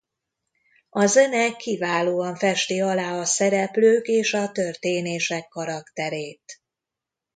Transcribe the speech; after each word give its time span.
A 0.89 1.05
zene 1.05 1.55
kiválóan 1.55 2.35
festi 2.35 2.81
alá 2.81 3.19
a 3.19 3.25
szereplők 3.25 4.05
és 4.05 4.33
a 4.33 4.51
történések 4.51 5.47
karakterét. 5.47 6.61